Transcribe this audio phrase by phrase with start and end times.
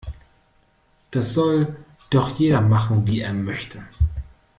[1.11, 1.75] Das soll
[2.09, 3.83] doch jeder machen, wie er möchte.